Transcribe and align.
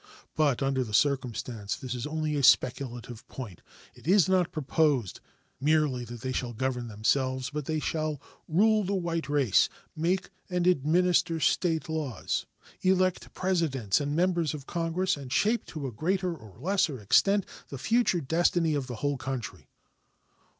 But 0.35 0.63
under 0.63 0.83
the 0.83 0.95
circumstances 0.95 1.79
this 1.79 1.93
is 1.93 2.07
only 2.07 2.35
a 2.35 2.41
speculative 2.41 3.27
point. 3.27 3.61
It 3.93 4.07
is 4.07 4.27
not 4.27 4.51
proposed 4.51 5.19
merely 5.59 6.05
that 6.05 6.21
they 6.21 6.31
shall 6.31 6.53
govern 6.53 6.87
themselves, 6.87 7.51
but 7.51 7.65
that 7.65 7.71
they 7.71 7.79
shall 7.79 8.19
rule 8.47 8.83
the 8.83 8.95
white 8.95 9.29
race, 9.29 9.69
make 9.95 10.31
and 10.49 10.65
administer 10.65 11.39
State 11.39 11.87
laws, 11.87 12.47
elect 12.81 13.31
Presidents 13.35 14.01
and 14.01 14.15
members 14.15 14.55
of 14.55 14.65
Congress, 14.65 15.15
and 15.15 15.31
shape 15.31 15.65
to 15.65 15.85
a 15.85 15.91
greater 15.91 16.33
or 16.35 16.57
less 16.57 16.89
extent 16.89 17.45
the 17.69 17.77
future 17.77 18.21
destiny 18.21 18.73
of 18.73 18.87
the 18.87 18.95
whole 19.05 19.17
country. 19.19 19.67